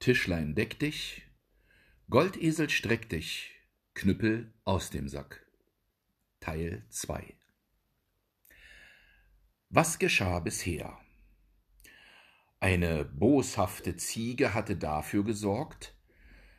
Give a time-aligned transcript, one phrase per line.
[0.00, 1.22] Tischlein deck dich,
[2.10, 3.54] Goldesel streck dich,
[3.94, 5.46] Knüppel aus dem Sack.
[6.40, 7.37] Teil 2
[9.70, 10.98] Was geschah bisher?
[12.58, 15.94] Eine boshafte Ziege hatte dafür gesorgt,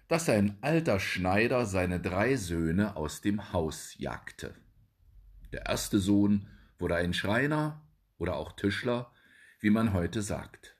[0.08, 4.53] dass ein alter Schneider seine drei Söhne aus dem Haus jagte.
[5.52, 7.81] Der erste Sohn wurde ein Schreiner
[8.20, 9.12] oder auch Tischler,
[9.59, 10.78] wie man heute sagt.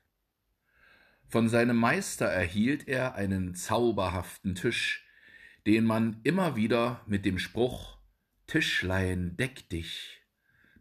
[1.26, 5.04] Von seinem Meister erhielt er einen zauberhaften Tisch,
[5.66, 7.98] den man immer wieder mit dem Spruch
[8.46, 10.19] Tischlein, deck dich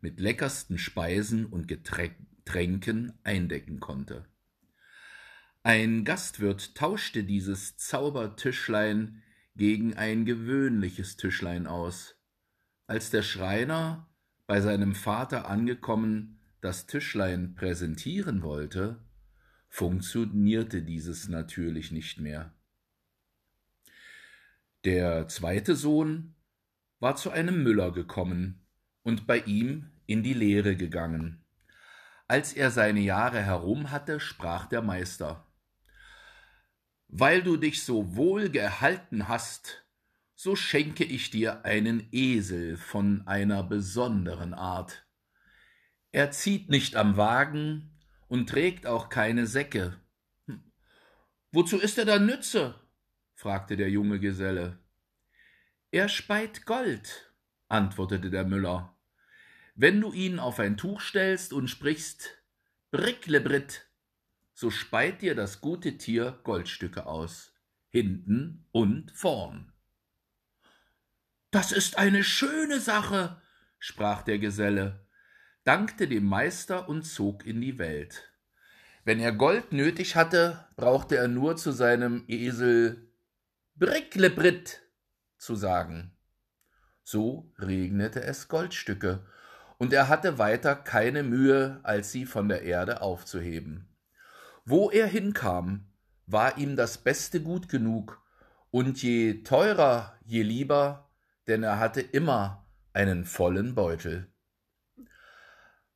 [0.02, 4.26] mit leckersten Speisen und Getränken eindecken konnte.
[5.64, 9.22] Ein Gastwirt tauschte dieses Zaubertischlein
[9.56, 12.16] gegen ein gewöhnliches Tischlein aus.
[12.88, 14.10] Als der Schreiner
[14.48, 19.00] bei seinem Vater angekommen das Tischlein präsentieren wollte,
[19.68, 22.54] funktionierte dieses natürlich nicht mehr.
[24.86, 26.36] Der zweite Sohn
[27.00, 28.66] war zu einem Müller gekommen
[29.04, 31.44] und bei ihm in die Lehre gegangen.
[32.28, 35.48] Als er seine Jahre herum hatte, sprach der Meister
[37.08, 39.86] Weil du dich so wohl gehalten hast,
[40.36, 45.06] so schenke ich dir einen Esel von einer besonderen Art.
[46.12, 47.92] Er zieht nicht am Wagen
[48.28, 50.00] und trägt auch keine Säcke.
[50.46, 50.72] Hm.
[51.52, 52.76] Wozu ist er da Nütze?
[53.36, 54.80] fragte der junge Geselle.
[55.92, 57.29] Er speit Gold,
[57.70, 58.96] antwortete der Müller.
[59.76, 62.38] Wenn du ihn auf ein Tuch stellst und sprichst
[62.92, 63.88] Bricklebrit,
[64.54, 67.54] so speit dir das gute Tier Goldstücke aus,
[67.88, 69.72] hinten und vorn.
[71.52, 73.42] Das ist eine schöne Sache,
[73.80, 75.08] sprach der Geselle,
[75.64, 78.34] dankte dem Meister und zog in die Welt.
[79.06, 83.12] Wenn er Gold nötig hatte, brauchte er nur zu seinem Esel
[83.76, 84.82] Bricklebrit
[85.38, 86.12] zu sagen.
[87.12, 89.26] So regnete es Goldstücke,
[89.80, 93.88] und er hatte weiter keine Mühe, als sie von der Erde aufzuheben.
[94.64, 95.88] Wo er hinkam,
[96.28, 98.22] war ihm das Beste gut genug,
[98.70, 101.10] und je teurer, je lieber,
[101.48, 104.28] denn er hatte immer einen vollen Beutel.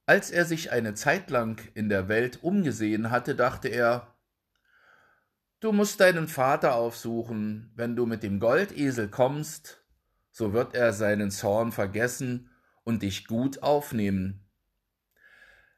[0.07, 4.07] Als er sich eine Zeit lang in der Welt umgesehen hatte, dachte er,
[5.59, 9.82] Du musst deinen Vater aufsuchen, wenn du mit dem Goldesel kommst,
[10.33, 12.49] so wird er seinen Zorn vergessen
[12.83, 14.43] und dich gut aufnehmen.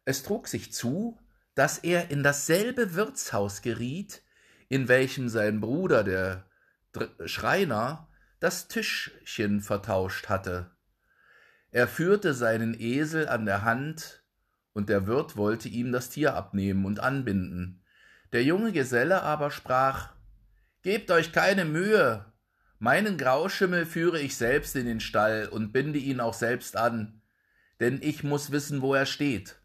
[0.05, 1.19] Es trug sich zu,
[1.55, 4.23] dass er in dasselbe Wirtshaus geriet,
[4.69, 6.45] in welchem sein Bruder, der
[7.25, 8.07] Schreiner,
[8.39, 10.71] das Tischchen vertauscht hatte.
[11.71, 14.23] Er führte seinen Esel an der Hand,
[14.71, 17.83] und der Wirt wollte ihm das Tier abnehmen und anbinden.
[18.31, 20.13] Der junge Geselle aber sprach
[20.81, 22.25] Gebt euch keine Mühe,
[22.79, 27.21] meinen Grauschimmel führe ich selbst in den Stall und binde ihn auch selbst an,
[27.79, 29.57] denn ich muss wissen, wo er steht.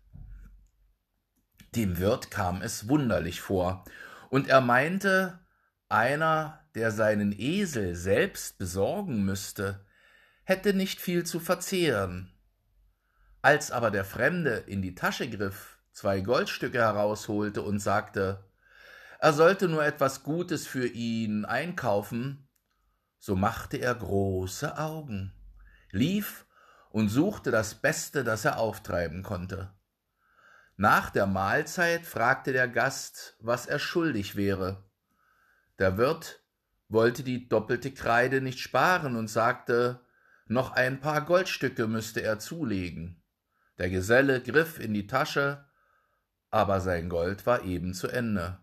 [1.75, 3.85] Dem Wirt kam es wunderlich vor,
[4.29, 5.41] und er meinte,
[5.89, 9.85] einer, der seinen Esel selbst besorgen müsste,
[10.45, 12.33] hätte nicht viel zu verzehren.
[13.43, 18.45] Als aber der Fremde in die Tasche griff, zwei Goldstücke herausholte und sagte,
[19.19, 22.49] er sollte nur etwas Gutes für ihn einkaufen,
[23.21, 25.33] so machte er große Augen,
[25.91, 26.47] lief
[26.89, 29.73] und suchte das Beste, das er auftreiben konnte.
[30.77, 34.83] Nach der Mahlzeit fragte der Gast, was er schuldig wäre.
[35.79, 36.43] Der Wirt
[36.89, 40.01] wollte die doppelte Kreide nicht sparen und sagte,
[40.47, 43.23] noch ein paar Goldstücke müsste er zulegen.
[43.77, 45.69] Der Geselle griff in die Tasche,
[46.49, 48.59] aber sein Gold war eben zu Ende.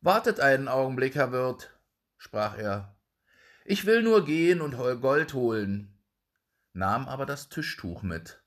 [0.00, 1.76] Wartet einen Augenblick, Herr Wirt,
[2.16, 2.96] sprach er.
[3.64, 5.98] Ich will nur gehen und Gold holen,
[6.72, 8.42] nahm aber das Tischtuch mit.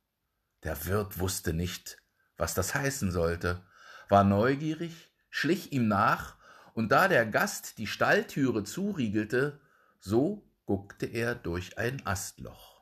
[0.64, 2.02] Der Wirt wusste nicht,
[2.38, 3.64] was das heißen sollte,
[4.10, 6.38] war neugierig, schlich ihm nach,
[6.74, 9.60] und da der Gast die Stalltüre zuriegelte,
[10.00, 12.82] so guckte er durch ein Astloch.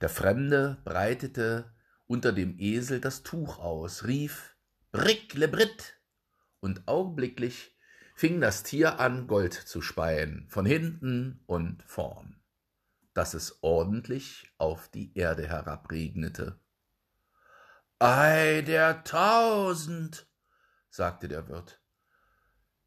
[0.00, 1.72] Der Fremde breitete
[2.06, 4.54] unter dem Esel das Tuch aus, rief
[4.92, 5.98] Brick le Brit,
[6.60, 7.73] und augenblicklich
[8.14, 12.40] fing das Tier an, Gold zu speien, von hinten und vorn.
[13.14, 16.58] dass es ordentlich auf die Erde herabregnete.
[18.00, 20.26] Ei der tausend,
[20.90, 21.80] sagte der Wirt,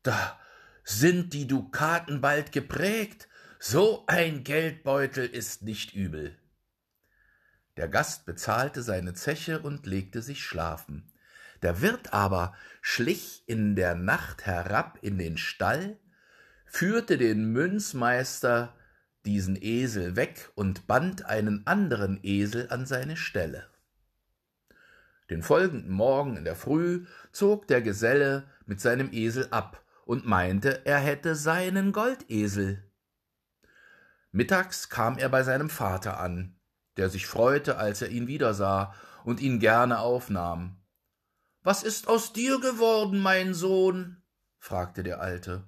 [0.03, 0.37] da
[0.83, 3.27] sind die Dukaten bald geprägt,
[3.59, 6.37] so ein Geldbeutel ist nicht übel.
[7.77, 11.11] Der Gast bezahlte seine Zeche und legte sich schlafen.
[11.61, 15.97] Der Wirt aber schlich in der Nacht herab in den Stall,
[16.65, 18.75] führte den Münzmeister
[19.25, 23.67] diesen Esel weg und band einen anderen Esel an seine Stelle.
[25.29, 30.85] Den folgenden Morgen in der Früh zog der Geselle mit seinem Esel ab und meinte,
[30.85, 32.83] er hätte seinen Goldesel.
[34.31, 36.55] Mittags kam er bei seinem Vater an,
[36.95, 38.93] der sich freute, als er ihn wiedersah
[39.25, 40.77] und ihn gerne aufnahm.
[41.67, 44.23] Was ist aus dir geworden, mein Sohn?
[44.57, 45.67] fragte der Alte.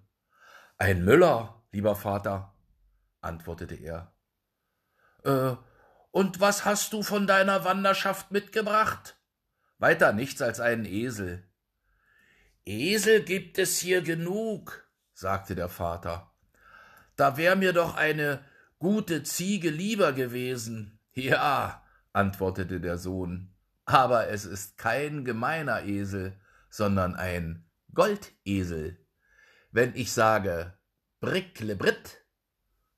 [0.77, 2.55] Ein Müller, lieber Vater,
[3.19, 4.13] antwortete er.
[5.25, 5.57] Äh,
[6.11, 9.19] und was hast du von deiner Wanderschaft mitgebracht?
[9.77, 11.45] Weiter nichts als einen Esel.
[12.63, 16.31] Esel gibt es hier genug, sagte der Vater.
[17.17, 18.45] Da wär mir doch eine
[18.77, 21.01] gute Ziege lieber gewesen.
[21.11, 23.53] Ja, antwortete der Sohn,
[23.89, 26.39] aber es ist kein gemeiner Esel,
[26.69, 29.03] sondern ein Goldesel.
[29.71, 30.77] Wenn ich sage
[31.21, 32.23] Bricklebritt,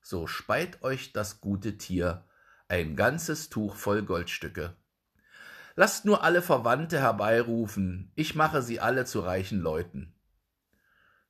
[0.02, 2.28] so speit euch das gute Tier
[2.68, 4.76] ein ganzes Tuch voll Goldstücke.
[5.76, 10.14] Lasst nur alle Verwandte herbeirufen, ich mache sie alle zu reichen Leuten.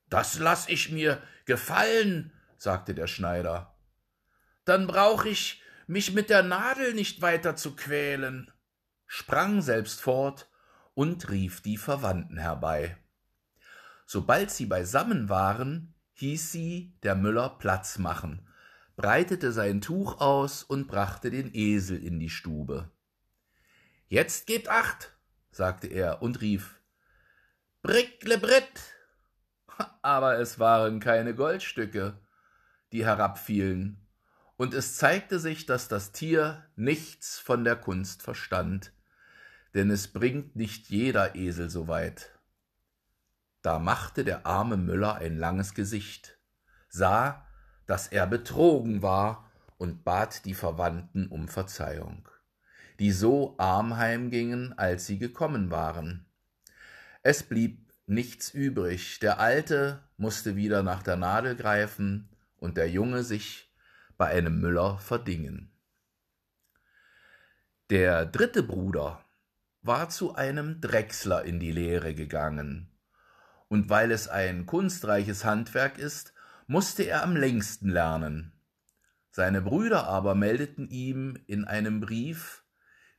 [0.09, 3.77] Das lass ich mir gefallen, sagte der Schneider.
[4.65, 8.52] Dann brauch ich mich mit der Nadel nicht weiter zu quälen,
[9.15, 10.49] sprang selbst fort
[10.95, 12.97] und rief die Verwandten herbei.
[14.07, 18.49] Sobald sie beisammen waren, hieß sie der Müller Platz machen,
[18.97, 22.91] breitete sein Tuch aus und brachte den Esel in die Stube.
[24.09, 25.15] Jetzt gebt acht,
[25.51, 26.81] sagte er und rief
[27.83, 28.81] Bricklebritt.
[30.01, 32.19] Aber es waren keine Goldstücke,
[32.93, 33.99] die herabfielen,
[34.57, 38.91] und es zeigte sich, dass das Tier nichts von der Kunst verstand,
[39.75, 42.31] denn es bringt nicht jeder Esel so weit.
[43.63, 46.39] Da machte der arme Müller ein langes Gesicht,
[46.89, 47.47] sah,
[47.87, 52.29] dass er betrogen war und bat die Verwandten um Verzeihung
[53.03, 56.25] die so arm heimgingen, als sie gekommen waren.
[57.23, 62.29] Es blieb nichts übrig, der Alte musste wieder nach der Nadel greifen
[62.59, 63.73] und der Junge sich
[64.17, 65.73] bei einem Müller verdingen.
[67.91, 69.25] Der dritte Bruder
[69.83, 72.89] war zu einem Drechsler in die Lehre gegangen,
[73.69, 76.35] und weil es ein kunstreiches Handwerk ist,
[76.67, 78.53] musste er am längsten lernen.
[79.31, 82.65] Seine Brüder aber meldeten ihm in einem Brief,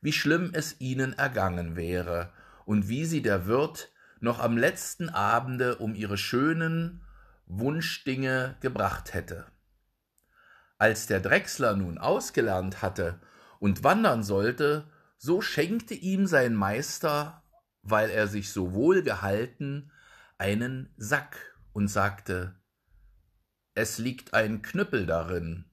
[0.00, 2.32] wie schlimm es ihnen ergangen wäre
[2.64, 3.90] und wie sie der Wirt
[4.20, 7.02] noch am letzten Abende um ihre schönen
[7.46, 9.46] Wunschdinge gebracht hätte.
[10.78, 13.20] Als der Drechsler nun ausgelernt hatte
[13.58, 14.84] und wandern sollte,
[15.16, 17.42] so schenkte ihm sein Meister,
[17.82, 19.90] weil er sich so wohl gehalten,
[20.38, 22.54] einen Sack und sagte,
[23.74, 25.64] es liegt ein Knüppel darin.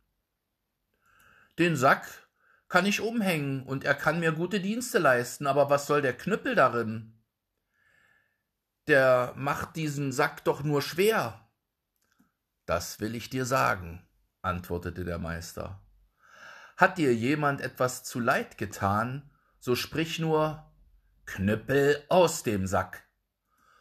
[1.60, 2.08] Den Sack
[2.68, 6.56] kann ich umhängen und er kann mir gute Dienste leisten, aber was soll der Knüppel
[6.56, 7.22] darin?
[8.88, 11.50] Der macht diesen Sack doch nur schwer.
[12.66, 14.08] Das will ich dir sagen,
[14.42, 15.82] antwortete der Meister.
[16.78, 19.31] Hat dir jemand etwas zu Leid getan,
[19.62, 20.66] so sprich nur
[21.26, 23.08] Knüppel aus dem Sack.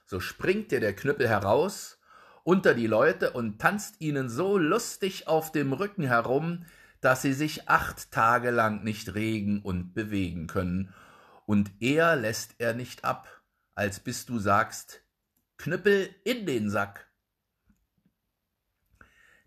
[0.05, 1.99] So springt dir der Knüppel heraus
[2.45, 6.67] unter die Leute und tanzt ihnen so lustig auf dem Rücken herum,
[7.01, 10.95] dass sie sich acht Tage lang nicht regen und bewegen können,
[11.47, 13.43] und eher lässt er nicht ab,
[13.75, 15.03] als bis du sagst,
[15.57, 17.11] Knüppel in den Sack.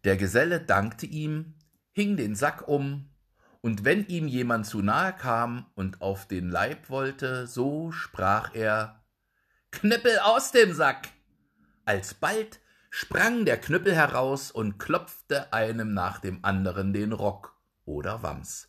[0.04, 1.54] Der Geselle dankte ihm,
[1.92, 3.12] hing den Sack um,
[3.63, 9.01] und wenn ihm jemand zu nahe kam und auf den Leib wollte, so sprach er
[9.72, 11.08] Knüppel aus dem Sack.
[11.86, 18.67] Alsbald sprang der Knüppel heraus und klopfte einem nach dem anderen den Rock oder Wams,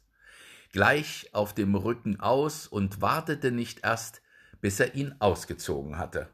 [0.71, 4.23] gleich auf dem Rücken aus und wartete nicht erst,
[4.61, 6.29] bis er ihn ausgezogen hatte.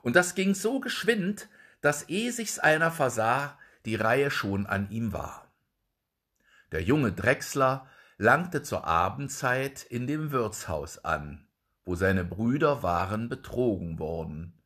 [0.00, 1.50] Und das ging so geschwind,
[1.82, 5.52] dass eh sich's einer versah, die Reihe schon an ihm war.
[6.72, 7.86] Der junge Drechsler
[8.18, 11.46] langte zur Abendzeit in dem Wirtshaus an,
[11.84, 14.60] wo seine Brüder waren betrogen worden.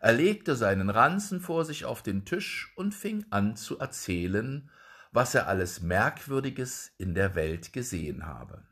[0.00, 4.70] Er legte seinen Ranzen vor sich auf den Tisch und fing an zu erzählen,
[5.12, 8.66] was er alles Merkwürdiges in der Welt gesehen habe.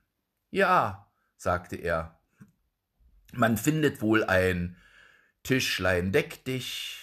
[0.51, 2.19] Ja, sagte er,
[3.33, 4.77] man findet wohl ein
[5.43, 7.01] Tischlein deck dich,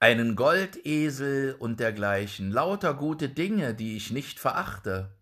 [0.00, 5.17] einen Goldesel und dergleichen, lauter gute Dinge, die ich nicht verachte.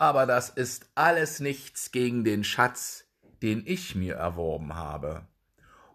[0.00, 3.04] Aber das ist alles nichts gegen den Schatz,
[3.42, 5.28] den ich mir erworben habe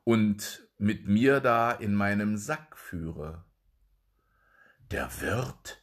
[0.03, 3.43] und mit mir da in meinem Sack führe.
[4.91, 5.81] Der Wirt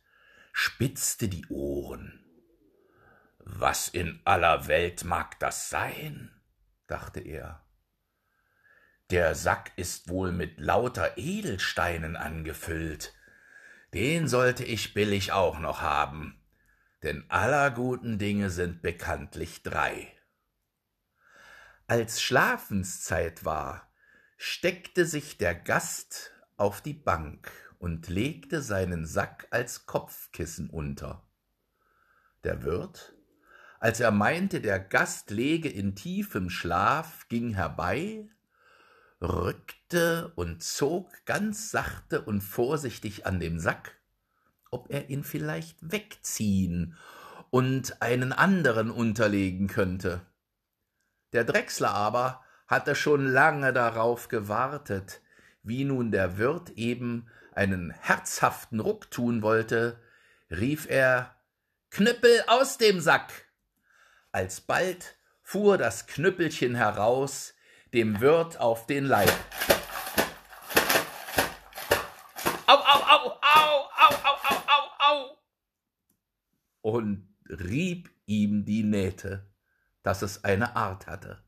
[0.52, 2.24] spitzte die Ohren.
[3.40, 6.30] Was in aller Welt mag das sein?
[6.86, 7.66] dachte er.
[9.10, 13.14] Der Sack ist wohl mit lauter Edelsteinen angefüllt.
[13.94, 16.41] Den sollte ich billig auch noch haben,
[17.02, 20.12] denn aller guten Dinge sind bekanntlich drei.
[21.86, 23.92] Als Schlafenszeit war,
[24.36, 31.28] steckte sich der Gast auf die Bank und legte seinen Sack als Kopfkissen unter.
[32.44, 33.14] Der Wirt,
[33.80, 38.28] als er meinte, der Gast lege in tiefem Schlaf, ging herbei,
[39.20, 43.98] rückte und zog ganz sachte und vorsichtig an dem Sack,
[44.72, 46.96] ob er ihn vielleicht wegziehen
[47.50, 50.22] und einen anderen unterlegen könnte.
[51.32, 55.20] Der Drechsler aber hatte schon lange darauf gewartet,
[55.62, 60.00] wie nun der Wirt eben einen herzhaften Ruck tun wollte,
[60.50, 61.36] rief er
[61.90, 63.32] Knüppel aus dem Sack.
[64.32, 67.54] Alsbald fuhr das Knüppelchen heraus,
[67.92, 69.30] dem Wirt auf den Leib.
[76.92, 79.46] Und rieb ihm die Nähte,
[80.02, 81.42] dass es eine Art hatte.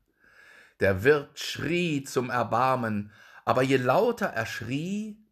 [0.79, 3.11] Der Wirt schrie zum Erbarmen,
[3.45, 5.23] aber je lauter er schrie,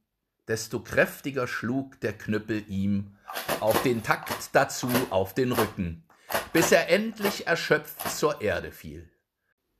[0.47, 3.17] desto kräftiger schlug der Knüppel ihm
[3.59, 6.07] auf den Takt dazu auf den Rücken,
[6.51, 9.09] bis er endlich erschöpft zur Erde fiel.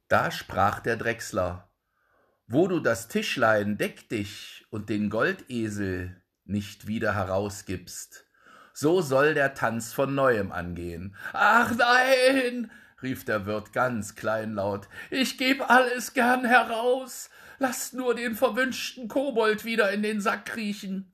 [0.08, 1.70] Da sprach der Drechsler,
[2.48, 8.26] wo du das Tischlein deck dich und den Goldesel nicht wieder herausgibst,
[8.74, 11.16] so soll der Tanz von neuem angehen.
[11.32, 18.36] Ach nein, rief der Wirt ganz kleinlaut, ich geb alles gern heraus, lasst nur den
[18.36, 21.12] verwünschten Kobold wieder in den Sack kriechen.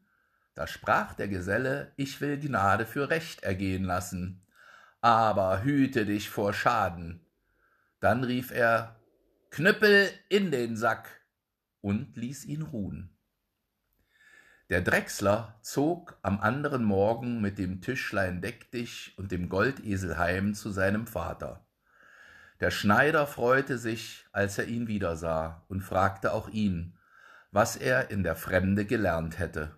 [0.55, 4.41] Da sprach der Geselle, ich will Gnade für Recht ergehen lassen,
[5.01, 7.25] aber hüte dich vor Schaden.
[7.99, 8.99] Dann rief er,
[9.51, 11.09] Knüppel in den Sack
[11.81, 13.09] und ließ ihn ruhen.
[14.69, 20.53] Der Drechsler zog am anderen Morgen mit dem Tischlein deck dich und dem Goldesel heim
[20.53, 21.65] zu seinem Vater.
[22.59, 26.99] Der Schneider freute sich, als er ihn wiedersah, und fragte auch ihn,
[27.51, 29.75] was er in der Fremde gelernt hätte.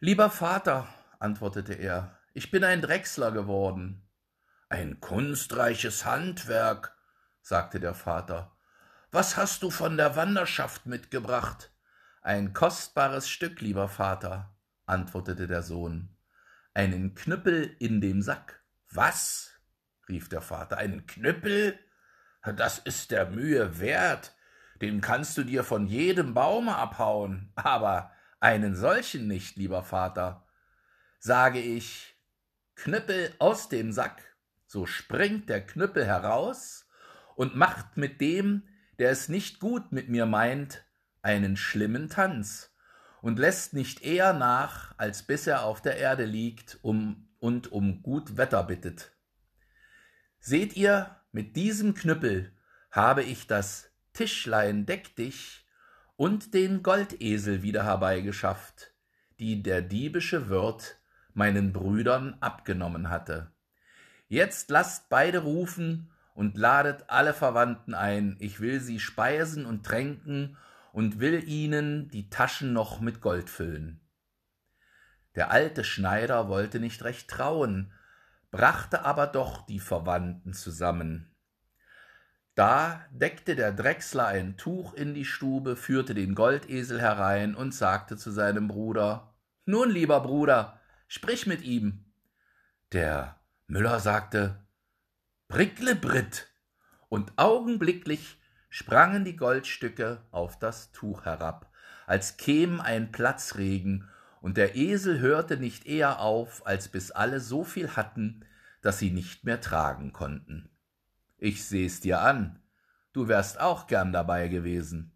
[0.00, 0.88] Lieber Vater,
[1.20, 4.02] antwortete er, ich bin ein Drechsler geworden.
[4.68, 6.96] Ein kunstreiches Handwerk,
[7.40, 8.56] sagte der Vater.
[9.12, 11.71] Was hast du von der Wanderschaft mitgebracht?
[12.24, 14.54] Ein kostbares Stück, lieber Vater,
[14.86, 16.16] antwortete der Sohn.
[16.72, 18.62] Einen Knüppel in dem Sack.
[18.92, 19.50] Was?
[20.08, 20.78] rief der Vater.
[20.78, 21.76] Einen Knüppel?
[22.54, 24.36] Das ist der Mühe wert.
[24.80, 30.46] Den kannst du dir von jedem Baume abhauen, aber einen solchen nicht, lieber Vater.
[31.18, 32.14] Sage ich,
[32.76, 34.36] Knüppel aus dem Sack,
[34.66, 36.88] so springt der Knüppel heraus
[37.34, 38.68] und macht mit dem,
[39.00, 40.84] der es nicht gut mit mir meint,
[41.22, 42.74] einen schlimmen Tanz
[43.22, 48.02] und lässt nicht eher nach, als bis er auf der Erde liegt um, und um
[48.02, 49.12] gut Wetter bittet.
[50.40, 52.52] Seht ihr, mit diesem Knüppel
[52.90, 55.66] habe ich das Tischlein deck dich
[56.16, 58.92] und den Goldesel wieder herbeigeschafft,
[59.38, 60.98] die der diebische Wirt
[61.32, 63.52] meinen Brüdern abgenommen hatte.
[64.28, 70.56] Jetzt lasst beide rufen und ladet alle Verwandten ein, ich will sie speisen und tränken
[70.92, 74.00] und will ihnen die Taschen noch mit Gold füllen.
[75.34, 77.92] Der alte Schneider wollte nicht recht trauen,
[78.50, 81.34] brachte aber doch die Verwandten zusammen.
[82.54, 88.18] Da deckte der Drechsler ein Tuch in die Stube, führte den Goldesel herein und sagte
[88.18, 89.34] zu seinem Bruder
[89.64, 92.04] Nun, lieber Bruder, sprich mit ihm.
[92.92, 94.66] Der Müller sagte
[95.48, 96.52] Bricklebritt,
[97.12, 98.41] und augenblicklich
[98.72, 101.70] sprangen die Goldstücke auf das Tuch herab,
[102.06, 104.08] als käm ein Platzregen
[104.40, 108.46] und der Esel hörte nicht eher auf, als bis alle so viel hatten,
[108.80, 110.70] dass sie nicht mehr tragen konnten.
[111.36, 112.62] Ich seh's dir an,
[113.12, 115.12] du wärst auch gern dabei gewesen.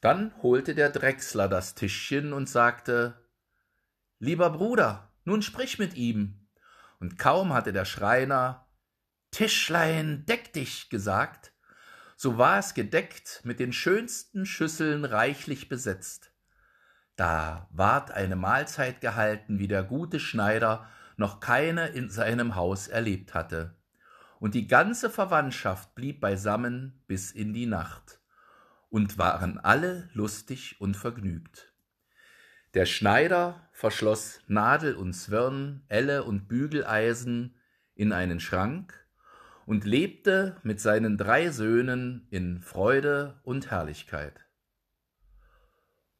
[0.00, 3.22] Dann holte der Drechsler das Tischchen und sagte
[4.18, 6.48] Lieber Bruder, nun sprich mit ihm.
[7.00, 8.66] Und kaum hatte der Schreiner
[9.30, 11.52] Tischlein, deck dich gesagt,
[12.16, 16.32] so war es gedeckt mit den schönsten Schüsseln reichlich besetzt.
[17.14, 23.34] Da ward eine Mahlzeit gehalten, wie der gute Schneider noch keine in seinem Haus erlebt
[23.34, 23.76] hatte.
[24.38, 28.20] Und die ganze Verwandtschaft blieb beisammen bis in die Nacht
[28.90, 31.72] und waren alle lustig und vergnügt.
[32.74, 37.56] Der Schneider verschloss Nadel und Zwirn, Elle und Bügeleisen
[37.94, 39.05] in einen Schrank
[39.66, 44.46] und lebte mit seinen drei Söhnen in Freude und Herrlichkeit.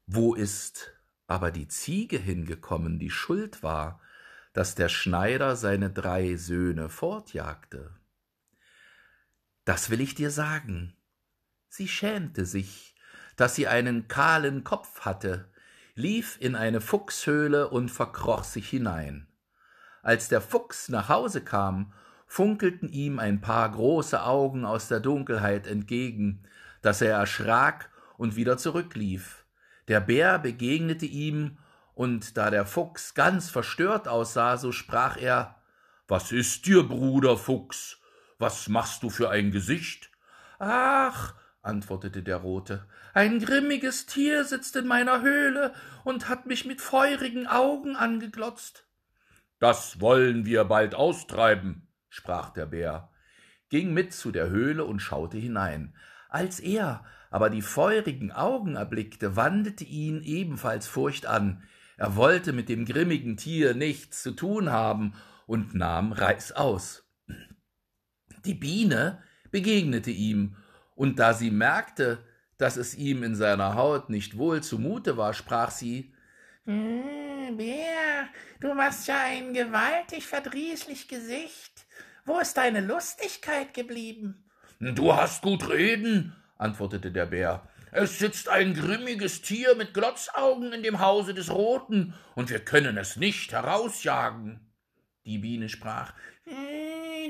[0.06, 0.92] Wo ist
[1.26, 4.00] aber die Ziege hingekommen, die schuld war,
[4.52, 7.94] dass der Schneider seine drei Söhne fortjagte?
[9.64, 10.96] Das will ich dir sagen.
[11.68, 12.94] Sie schämte sich,
[13.36, 15.50] dass sie einen kahlen Kopf hatte,
[15.94, 19.28] lief in eine Fuchshöhle und verkroch sich hinein.
[20.02, 21.92] Als der Fuchs nach Hause kam,
[22.26, 26.42] funkelten ihm ein paar große Augen aus der Dunkelheit entgegen,
[26.82, 29.44] dass er erschrak und wieder zurücklief.
[29.88, 31.58] Der Bär begegnete ihm,
[31.94, 35.62] und da der Fuchs ganz verstört aussah, so sprach er
[36.08, 38.00] Was ist dir, Bruder Fuchs?
[38.38, 40.10] Was machst du für ein Gesicht?
[40.58, 45.72] Ach, antwortete der Rote, ein grimmiges Tier sitzt in meiner Höhle
[46.04, 48.86] und hat mich mit feurigen Augen angeglotzt.
[49.58, 51.85] Das wollen wir bald austreiben,
[52.16, 53.10] sprach der Bär,
[53.68, 55.94] ging mit zu der Höhle und schaute hinein.
[56.28, 61.62] Als er aber die feurigen Augen erblickte, wandelte ihn ebenfalls Furcht an.
[61.96, 65.14] Er wollte mit dem grimmigen Tier nichts zu tun haben
[65.46, 67.08] und nahm Reißaus.
[68.44, 70.56] Die Biene begegnete ihm
[70.94, 72.24] und da sie merkte,
[72.58, 76.14] dass es ihm in seiner Haut nicht wohl zumute war, sprach sie
[76.64, 78.28] hm, Bär,
[78.60, 81.85] du machst ja ein gewaltig verdrießlich Gesicht.
[82.26, 84.50] Wo ist deine Lustigkeit geblieben?
[84.80, 87.68] Du hast gut reden, antwortete der Bär.
[87.92, 92.98] Es sitzt ein grimmiges Tier mit Glotzaugen in dem Hause des Roten, und wir können
[92.98, 94.60] es nicht herausjagen.
[95.24, 96.14] Die Biene sprach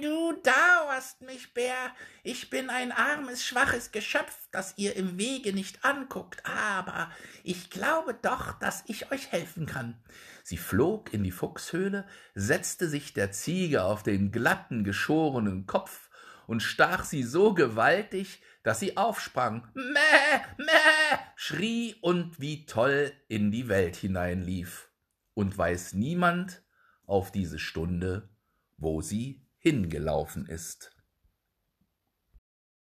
[0.03, 1.91] Du dauerst mich, Bär.
[2.23, 7.11] Ich bin ein armes, schwaches Geschöpf, das ihr im Wege nicht anguckt, aber
[7.45, 9.97] ich glaube doch, dass ich euch helfen kann.
[10.43, 16.11] Sie flog in die Fuchshöhle, setzte sich der Ziege auf den glatten, geschorenen Kopf
[16.47, 23.51] und stach sie so gewaltig, dass sie aufsprang, Mäh, Mäh, schrie und wie toll in
[23.51, 24.91] die Welt hineinlief.
[25.35, 26.63] Und weiß niemand
[27.07, 28.29] auf diese Stunde,
[28.77, 30.92] wo sie hingelaufen ist.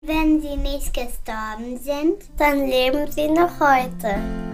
[0.03, 4.54] Wenn sie nicht gestorben sind, dann leben sie noch heute.